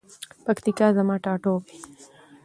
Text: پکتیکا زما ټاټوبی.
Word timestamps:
پکتیکا 0.45 0.87
زما 0.97 1.15
ټاټوبی. 1.23 1.73